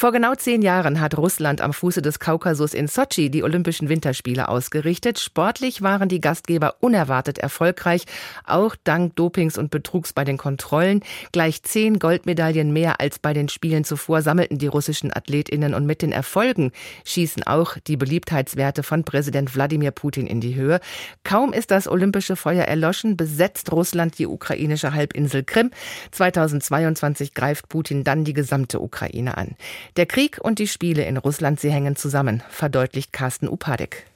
Vor 0.00 0.12
genau 0.12 0.34
zehn 0.34 0.62
Jahren 0.62 0.98
hat 0.98 1.18
Russland 1.18 1.60
am 1.60 1.74
Fuße 1.74 2.00
des 2.00 2.18
Kaukasus 2.18 2.72
in 2.72 2.88
Sotschi 2.88 3.28
die 3.28 3.42
Olympischen 3.42 3.90
Winterspiele 3.90 4.48
ausgerichtet. 4.48 5.20
Sportlich 5.20 5.82
waren 5.82 6.08
die 6.08 6.22
Gastgeber 6.22 6.76
unerwartet 6.80 7.36
erfolgreich, 7.36 8.06
auch 8.46 8.76
dank 8.82 9.14
Dopings 9.16 9.58
und 9.58 9.70
Betrugs 9.70 10.14
bei 10.14 10.24
den 10.24 10.38
Kontrollen. 10.38 11.02
Gleich 11.32 11.62
zehn 11.64 11.98
Goldmedaillen 11.98 12.72
mehr 12.72 12.98
als 12.98 13.18
bei 13.18 13.34
den 13.34 13.50
Spielen 13.50 13.84
zuvor 13.84 14.22
sammelten 14.22 14.56
die 14.56 14.68
russischen 14.68 15.14
Athletinnen 15.14 15.74
und 15.74 15.84
mit 15.84 16.00
den 16.00 16.12
Erfolgen 16.12 16.72
schießen 17.04 17.42
auch 17.42 17.76
die 17.86 17.98
Beliebtheitswerte 17.98 18.82
von 18.82 19.04
Präsident 19.04 19.54
Wladimir 19.54 19.90
Putin 19.90 20.26
in 20.26 20.40
die 20.40 20.54
Höhe. 20.54 20.80
Kaum 21.24 21.52
ist 21.52 21.70
das 21.70 21.86
olympische 21.86 22.36
Feuer 22.36 22.64
erloschen, 22.64 23.18
besetzt 23.18 23.70
Russland 23.70 24.18
die 24.18 24.26
ukrainische 24.26 24.94
Halbinsel 24.94 25.44
Krim. 25.44 25.70
2022 26.12 27.34
greift 27.34 27.68
Putin 27.68 28.02
dann 28.02 28.24
die 28.24 28.32
gesamte 28.32 28.80
Ukraine 28.80 29.36
an. 29.36 29.56
Der 29.96 30.06
Krieg 30.06 30.38
und 30.40 30.60
die 30.60 30.68
Spiele 30.68 31.04
in 31.04 31.16
Russland, 31.16 31.58
sie 31.58 31.72
hängen 31.72 31.96
zusammen, 31.96 32.42
verdeutlicht 32.48 33.12
Carsten 33.12 33.48
Upadek. 33.48 34.06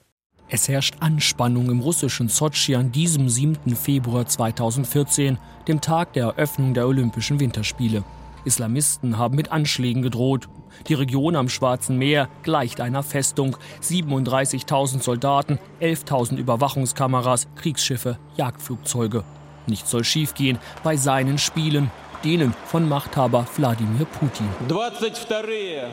Es 0.48 0.68
herrscht 0.68 0.96
Anspannung 1.00 1.68
im 1.68 1.80
russischen 1.80 2.28
Sotschi 2.28 2.76
an 2.76 2.92
diesem 2.92 3.28
7. 3.28 3.74
Februar 3.74 4.26
2014, 4.26 5.38
dem 5.66 5.80
Tag 5.80 6.12
der 6.12 6.26
Eröffnung 6.26 6.74
der 6.74 6.86
Olympischen 6.86 7.40
Winterspiele. 7.40 8.04
Islamisten 8.44 9.18
haben 9.18 9.34
mit 9.34 9.50
Anschlägen 9.50 10.02
gedroht. 10.02 10.48
Die 10.86 10.94
Region 10.94 11.34
am 11.34 11.48
Schwarzen 11.48 11.98
Meer 11.98 12.28
gleicht 12.42 12.80
einer 12.80 13.02
Festung. 13.02 13.56
37.000 13.82 15.02
Soldaten, 15.02 15.58
11.000 15.80 16.36
Überwachungskameras, 16.36 17.48
Kriegsschiffe, 17.56 18.18
Jagdflugzeuge. 18.36 19.24
Nichts 19.66 19.90
soll 19.90 20.04
schiefgehen 20.04 20.58
bei 20.84 20.96
seinen 20.96 21.38
Spielen 21.38 21.90
denen 22.24 22.54
von 22.66 22.88
Machthaber 22.88 23.46
Wladimir 23.56 24.06
Putin. 24.06 24.48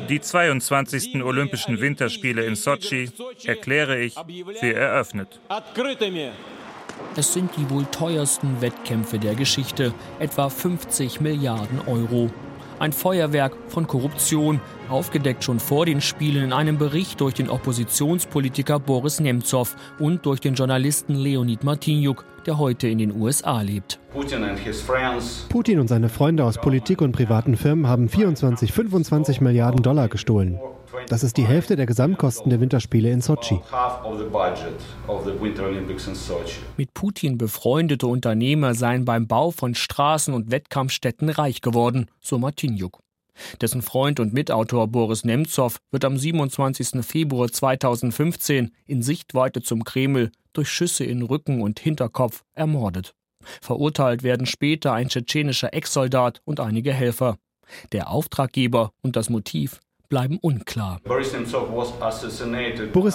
Die 0.10 0.22
22. 0.22 1.24
Olympischen 1.24 1.80
Winterspiele 1.80 2.46
in 2.46 2.56
Sotschi 2.56 3.12
erkläre 3.46 4.00
ich 4.00 4.16
für 4.60 4.74
eröffnet. 4.74 5.40
Es 7.16 7.34
sind 7.34 7.52
die 7.58 7.70
wohl 7.70 7.86
teuersten 7.86 8.62
Wettkämpfe 8.62 9.20
der 9.20 9.36
Geschichte, 9.36 9.94
etwa 10.20 10.50
50 10.50 11.20
Milliarden 11.20 11.82
Euro. 11.88 12.30
Ein 12.82 12.94
Feuerwerk 12.94 13.56
von 13.68 13.86
Korruption, 13.86 14.60
aufgedeckt 14.90 15.44
schon 15.44 15.60
vor 15.60 15.86
den 15.86 16.02
Spielen 16.02 16.46
in 16.46 16.52
einem 16.52 16.80
Bericht 16.80 17.22
durch 17.22 17.36
den 17.36 17.48
Oppositionspolitiker 17.48 18.80
Boris 18.80 19.20
Nemtsov 19.20 19.76
und 20.00 20.26
durch 20.26 20.40
den 20.40 20.56
Journalisten 20.56 21.14
Leonid 21.14 21.64
Martinjuk, 21.64 22.26
der 22.48 22.58
heute 22.58 22.88
in 22.88 22.98
den 22.98 23.16
USA 23.16 23.62
lebt. 23.62 24.00
Putin 25.50 25.80
und 25.80 25.90
seine 25.90 26.10
Freunde 26.10 26.44
aus 26.44 26.58
Politik 26.58 27.04
und 27.04 27.12
privaten 27.12 27.56
Firmen 27.56 27.86
haben 27.86 28.10
24, 28.10 28.74
25 28.74 29.42
Milliarden 29.42 29.84
Dollar 29.84 30.08
gestohlen. 30.08 30.60
Das 31.08 31.24
ist 31.24 31.38
die 31.38 31.46
Hälfte 31.46 31.76
der 31.76 31.86
Gesamtkosten 31.86 32.50
der 32.50 32.60
Winterspiele 32.60 33.12
in 33.12 33.22
Sochi. 33.22 33.62
Mit 36.78 36.94
Putin 36.94 37.38
befreundete 37.38 38.08
Unternehmer 38.08 38.74
seien 38.76 39.06
beim 39.06 39.28
Bau 39.28 39.52
von 39.52 39.76
Straßen 39.76 40.34
und 40.34 40.52
Wettkampfstätten 40.52 41.30
reich 41.30 41.62
geworden, 41.62 42.08
so 42.20 42.38
Martinjuk. 42.38 43.00
Dessen 43.62 43.82
Freund 43.82 44.20
und 44.20 44.34
Mitautor 44.34 44.88
Boris 44.88 45.24
Nemtsov 45.24 45.78
wird 45.92 46.06
am 46.06 46.18
27. 46.18 47.04
Februar 47.06 47.50
2015 47.50 48.72
in 48.86 49.02
Sichtweite 49.02 49.62
zum 49.62 49.84
Kreml 49.84 50.32
durch 50.54 50.70
Schüsse 50.70 51.06
in 51.06 51.22
Rücken 51.22 51.62
und 51.62 51.80
Hinterkopf 51.80 52.44
ermordet. 52.54 53.14
Verurteilt 53.62 54.24
werden 54.24 54.46
später 54.46 54.94
ein 54.94 55.08
tschetschenischer 55.08 55.74
Ex-Soldat 55.74 56.42
und 56.46 56.60
einige 56.60 56.94
Helfer. 56.94 57.38
Der 57.94 58.10
Auftraggeber 58.10 58.92
und 59.02 59.16
das 59.16 59.30
Motiv 59.30 59.80
bleiben 60.12 60.38
unklar. 60.42 61.00
Boris 61.04 61.34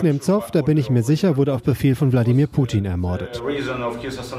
Nemtsov, 0.02 0.50
da 0.50 0.62
bin 0.62 0.76
ich 0.78 0.90
mir 0.90 1.02
sicher, 1.04 1.36
wurde 1.36 1.54
auf 1.54 1.62
Befehl 1.62 1.94
von 1.94 2.10
Wladimir 2.10 2.48
Putin 2.48 2.86
ermordet. 2.86 3.40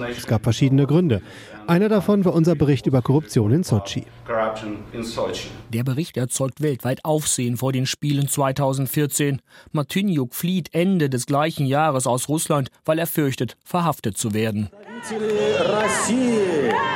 Es 0.10 0.28
gab 0.28 0.44
verschiedene 0.44 0.86
Gründe. 0.88 1.22
Einer 1.68 1.88
davon 1.88 2.26
war 2.26 2.34
unser 2.34 2.56
Bericht 2.56 2.88
über 2.88 3.02
Korruption 3.02 3.52
in 3.52 3.64
Sochi. 3.64 4.06
Der 5.70 5.84
Bericht 5.84 6.18
erzeugt 6.18 6.62
weltweit 6.62 7.06
Aufsehen 7.06 7.58
vor 7.58 7.72
den 7.72 7.86
Spielen 7.86 8.28
2014. 8.28 9.42
Martyniuk 9.72 10.34
flieht 10.34 10.74
Ende 10.74 11.10
des 11.10 11.28
gleichen 11.28 11.68
Jahres 11.68 12.08
aus 12.08 12.28
Russland, 12.28 12.70
weil 12.86 12.98
er 12.98 13.08
fürchtet, 13.08 13.56
verhaftet 13.64 14.18
zu 14.18 14.34
werden. 14.34 14.70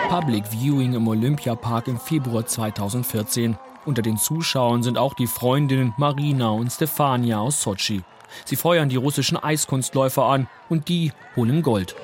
Public 0.09 0.43
Viewing 0.47 0.93
im 0.95 1.07
Olympiapark 1.07 1.87
im 1.87 1.99
Februar 1.99 2.45
2014. 2.45 3.57
Unter 3.83 4.03
den 4.03 4.17
Zuschauern 4.17 4.83
sind 4.83 4.99
auch 4.99 5.15
die 5.15 5.25
Freundinnen 5.25 5.93
Marina 5.97 6.49
und 6.49 6.71
Stefania 6.71 7.39
aus 7.39 7.61
Sochi. 7.61 8.03
Sie 8.45 8.55
feuern 8.55 8.89
die 8.89 8.95
russischen 8.95 9.37
Eiskunstläufer 9.37 10.23
an 10.23 10.47
und 10.69 10.87
die 10.87 11.11
holen 11.35 11.63
Gold. 11.63 11.95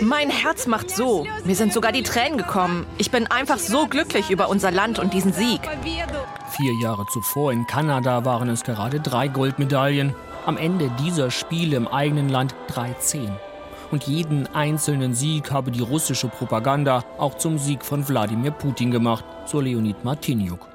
Mein 0.00 0.30
Herz 0.30 0.66
macht 0.66 0.90
so. 0.90 1.26
Mir 1.44 1.56
sind 1.56 1.72
sogar 1.72 1.90
die 1.90 2.04
Tränen 2.04 2.38
gekommen. 2.38 2.86
Ich 2.98 3.10
bin 3.10 3.26
einfach 3.26 3.58
so 3.58 3.86
glücklich 3.86 4.30
über 4.30 4.48
unser 4.48 4.70
Land 4.70 4.98
und 5.00 5.12
diesen 5.12 5.32
Sieg. 5.32 5.60
Vier 6.50 6.72
Jahre 6.80 7.04
zuvor 7.12 7.52
in 7.52 7.66
Kanada 7.66 8.24
waren 8.24 8.48
es 8.48 8.62
gerade 8.62 9.00
drei 9.00 9.26
Goldmedaillen. 9.28 10.14
Am 10.46 10.56
Ende 10.56 10.90
dieser 11.00 11.30
Spiele 11.30 11.76
im 11.76 11.88
eigenen 11.88 12.28
Land 12.28 12.54
13 12.68 13.30
und 13.92 14.04
jeden 14.04 14.46
einzelnen 14.48 15.14
Sieg 15.14 15.52
habe 15.52 15.70
die 15.70 15.82
russische 15.82 16.28
Propaganda 16.28 17.04
auch 17.18 17.36
zum 17.36 17.58
Sieg 17.58 17.84
von 17.84 18.08
Wladimir 18.08 18.50
Putin 18.50 18.90
gemacht, 18.90 19.24
so 19.44 19.60
Leonid 19.60 20.02
Martiniuk. 20.04 20.66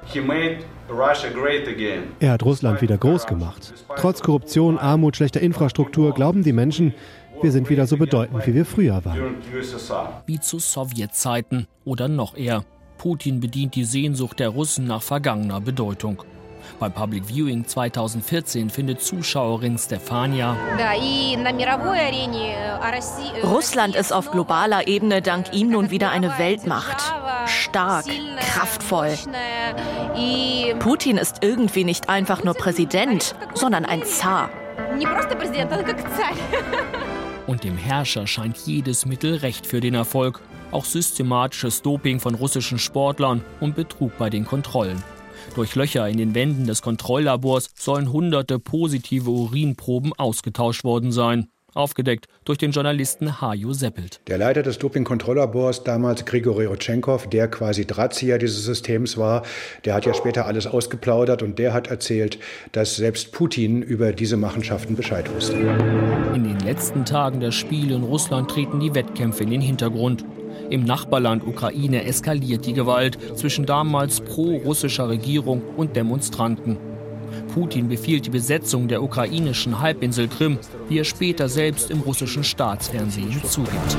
Er 2.20 2.32
hat 2.32 2.42
Russland 2.44 2.80
wieder 2.80 2.96
groß 2.96 3.26
gemacht. 3.26 3.74
Trotz 3.96 4.22
Korruption, 4.22 4.78
Armut, 4.78 5.16
schlechter 5.16 5.40
Infrastruktur 5.40 6.14
glauben 6.14 6.42
die 6.42 6.52
Menschen, 6.52 6.94
wir 7.42 7.52
sind 7.52 7.68
wieder 7.68 7.86
so 7.86 7.96
bedeutend, 7.96 8.46
wie 8.46 8.54
wir 8.54 8.64
früher 8.64 9.04
waren. 9.04 9.36
Wie 10.26 10.40
zu 10.40 10.58
Sowjetzeiten 10.58 11.66
oder 11.84 12.08
noch 12.08 12.36
eher. 12.36 12.64
Putin 12.96 13.38
bedient 13.38 13.76
die 13.76 13.84
Sehnsucht 13.84 14.40
der 14.40 14.48
Russen 14.48 14.86
nach 14.86 15.02
vergangener 15.02 15.60
Bedeutung. 15.60 16.22
Beim 16.78 16.92
Public 16.92 17.26
Viewing 17.26 17.66
2014 17.66 18.70
findet 18.70 19.02
Zuschauerin 19.02 19.78
Stefania. 19.78 20.56
Russland 23.42 23.96
ist 23.96 24.12
auf 24.12 24.30
globaler 24.30 24.86
Ebene 24.86 25.22
dank 25.22 25.52
ihm 25.52 25.70
nun 25.70 25.90
wieder 25.90 26.10
eine 26.10 26.38
Weltmacht. 26.38 27.02
Stark, 27.46 28.06
kraftvoll. 28.40 29.14
Putin 30.78 31.16
ist 31.16 31.38
irgendwie 31.42 31.84
nicht 31.84 32.08
einfach 32.08 32.44
nur 32.44 32.54
Präsident, 32.54 33.34
sondern 33.54 33.84
ein 33.84 34.04
Zar. 34.04 34.50
Und 37.46 37.64
dem 37.64 37.78
Herrscher 37.78 38.26
scheint 38.26 38.58
jedes 38.58 39.06
Mittel 39.06 39.36
recht 39.36 39.66
für 39.66 39.80
den 39.80 39.94
Erfolg. 39.94 40.40
Auch 40.70 40.84
systematisches 40.84 41.80
Doping 41.80 42.20
von 42.20 42.34
russischen 42.34 42.78
Sportlern 42.78 43.42
und 43.60 43.74
Betrug 43.74 44.18
bei 44.18 44.28
den 44.28 44.44
Kontrollen. 44.44 45.02
Durch 45.54 45.74
Löcher 45.74 46.08
in 46.08 46.18
den 46.18 46.34
Wänden 46.34 46.66
des 46.66 46.82
Kontrolllabors 46.82 47.70
sollen 47.74 48.12
hunderte 48.12 48.58
positive 48.58 49.30
Urinproben 49.30 50.12
ausgetauscht 50.16 50.84
worden 50.84 51.12
sein. 51.12 51.48
Aufgedeckt 51.74 52.26
durch 52.44 52.58
den 52.58 52.70
Journalisten 52.70 53.40
Haju 53.40 53.72
Seppelt. 53.72 54.20
Der 54.26 54.38
Leiter 54.38 54.62
des 54.62 54.78
Doping-Kontrolllabors, 54.78 55.84
damals 55.84 56.24
Grigori 56.24 56.66
Otschenkov, 56.66 57.28
der 57.28 57.46
quasi 57.48 57.86
Drahtzieher 57.86 58.38
dieses 58.38 58.64
Systems 58.64 59.18
war, 59.18 59.42
der 59.84 59.94
hat 59.94 60.06
ja 60.06 60.14
später 60.14 60.46
alles 60.46 60.66
ausgeplaudert 60.66 61.42
und 61.42 61.58
der 61.58 61.74
hat 61.74 61.88
erzählt, 61.88 62.38
dass 62.72 62.96
selbst 62.96 63.32
Putin 63.32 63.82
über 63.82 64.12
diese 64.12 64.36
Machenschaften 64.36 64.96
Bescheid 64.96 65.32
wusste. 65.32 65.56
In 66.34 66.44
den 66.44 66.58
letzten 66.60 67.04
Tagen 67.04 67.38
der 67.38 67.52
Spiele 67.52 67.94
in 67.94 68.02
Russland 68.02 68.50
treten 68.50 68.80
die 68.80 68.94
Wettkämpfe 68.94 69.44
in 69.44 69.50
den 69.50 69.60
Hintergrund. 69.60 70.24
Im 70.70 70.84
Nachbarland 70.84 71.46
Ukraine 71.46 72.04
eskaliert 72.04 72.66
die 72.66 72.74
Gewalt 72.74 73.18
zwischen 73.36 73.64
damals 73.64 74.20
pro-russischer 74.20 75.08
Regierung 75.08 75.62
und 75.76 75.96
Demonstranten. 75.96 76.76
Putin 77.54 77.88
befiehlt 77.88 78.26
die 78.26 78.30
Besetzung 78.30 78.88
der 78.88 79.02
ukrainischen 79.02 79.80
Halbinsel 79.80 80.28
Krim, 80.28 80.58
wie 80.88 80.98
er 80.98 81.04
später 81.04 81.48
selbst 81.48 81.90
im 81.90 82.00
russischen 82.00 82.44
Staatsfernsehen 82.44 83.42
zugibt. 83.44 83.96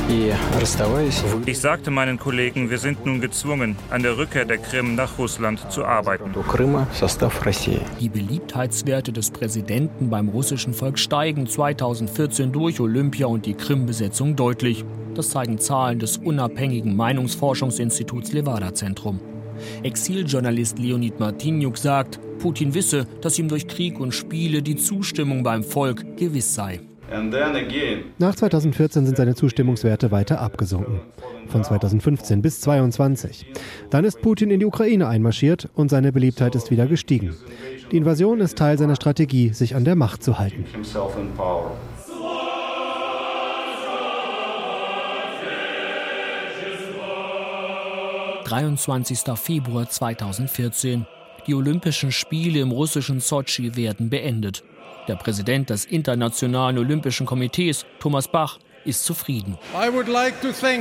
Ich 1.45 1.59
sagte 1.59 1.91
meinen 1.91 2.19
Kollegen, 2.19 2.69
wir 2.69 2.77
sind 2.77 3.05
nun 3.05 3.21
gezwungen, 3.21 3.75
an 3.89 4.03
der 4.03 4.17
Rückkehr 4.17 4.45
der 4.45 4.57
Krim 4.57 4.95
nach 4.95 5.17
Russland 5.17 5.71
zu 5.71 5.83
arbeiten. 5.85 6.31
Die 7.99 8.09
Beliebtheitswerte 8.09 9.11
des 9.11 9.31
Präsidenten 9.31 10.09
beim 10.09 10.29
russischen 10.29 10.73
Volk 10.73 10.99
steigen 10.99 11.47
2014 11.47 12.51
durch 12.51 12.79
Olympia 12.79 13.27
und 13.27 13.45
die 13.45 13.53
Krim-Besetzung 13.53 14.35
deutlich. 14.35 14.85
Das 15.15 15.29
zeigen 15.29 15.57
Zahlen 15.57 15.99
des 15.99 16.17
unabhängigen 16.17 16.95
Meinungsforschungsinstituts 16.95 18.31
Levada 18.31 18.73
Zentrum. 18.73 19.19
Exiljournalist 19.83 20.79
Leonid 20.79 21.19
Martinjuk 21.19 21.77
sagt, 21.77 22.19
Putin 22.39 22.73
wisse, 22.73 23.05
dass 23.21 23.37
ihm 23.37 23.47
durch 23.47 23.67
Krieg 23.67 23.99
und 23.99 24.13
Spiele 24.13 24.61
die 24.61 24.75
Zustimmung 24.75 25.43
beim 25.43 25.63
Volk 25.63 26.17
gewiss 26.17 26.55
sei. 26.55 26.79
Nach 28.19 28.35
2014 28.35 29.05
sind 29.05 29.17
seine 29.17 29.33
Zustimmungswerte 29.33 30.11
weiter 30.11 30.39
abgesunken. 30.39 31.01
Von 31.47 31.63
2015 31.63 32.41
bis 32.41 32.61
2022. 32.61 33.47
Dann 33.89 34.05
ist 34.05 34.21
Putin 34.21 34.51
in 34.51 34.59
die 34.59 34.65
Ukraine 34.65 35.07
einmarschiert 35.07 35.69
und 35.73 35.89
seine 35.89 36.11
Beliebtheit 36.11 36.53
ist 36.55 36.69
wieder 36.69 36.85
gestiegen. 36.85 37.35
Die 37.91 37.97
Invasion 37.97 38.39
ist 38.39 38.57
Teil 38.57 38.77
seiner 38.77 38.95
Strategie, 38.95 39.49
sich 39.49 39.75
an 39.75 39.85
der 39.85 39.95
Macht 39.95 40.23
zu 40.23 40.37
halten. 40.37 40.65
23. 48.49 49.19
Februar 49.35 49.87
2014. 49.87 51.05
Die 51.45 51.53
Olympischen 51.53 52.11
Spiele 52.11 52.61
im 52.61 52.71
russischen 52.71 53.19
Sotschi 53.19 53.75
werden 53.75 54.09
beendet. 54.09 54.63
Der 55.07 55.17
Präsident 55.17 55.69
des 55.69 55.85
Internationalen 55.85 56.79
Olympischen 56.79 57.27
Komitees, 57.27 57.85
Thomas 57.99 58.27
Bach, 58.27 58.57
ist 58.85 59.05
zufrieden. 59.05 59.57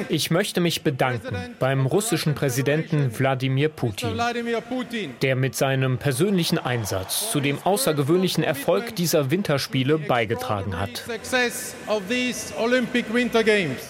Ich 0.08 0.30
möchte 0.30 0.60
mich 0.60 0.82
bedanken 0.82 1.36
beim 1.58 1.84
russischen 1.84 2.34
Präsidenten 2.34 3.10
Wladimir 3.18 3.68
Putin, 3.68 4.16
der 5.20 5.36
mit 5.36 5.54
seinem 5.54 5.98
persönlichen 5.98 6.58
Einsatz 6.58 7.30
zu 7.30 7.40
dem 7.40 7.58
außergewöhnlichen 7.64 8.44
Erfolg 8.44 8.96
dieser 8.96 9.30
Winterspiele 9.30 9.98
beigetragen 9.98 10.78
hat. 10.78 11.04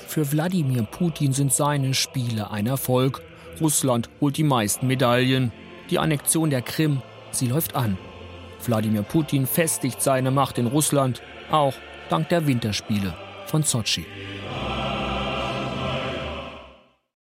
Für 0.09 0.33
Wladimir 0.33 0.83
Putin 0.83 1.33
sind 1.33 1.53
seine 1.53 1.95
Spiele 1.95 2.51
ein 2.51 2.67
Erfolg. 2.67 3.23
Russland 3.61 4.09
holt 4.21 4.37
die 4.37 4.45
meisten 4.45 4.87
Medaillen. 4.87 5.53
Die 5.91 5.99
Annexion 5.99 6.51
der 6.51 6.63
Krim, 6.63 7.03
sie 7.31 7.47
läuft 7.47 7.75
an. 7.75 7.99
Wladimir 8.65 9.03
Putin 9.03 9.47
festigt 9.47 10.03
seine 10.03 10.31
Macht 10.31 10.59
in 10.59 10.67
Russland, 10.67 11.23
auch 11.51 11.75
dank 12.11 12.29
der 12.29 12.47
Winterspiele 12.47 13.15
von 13.47 13.63
Sochi. 13.63 14.05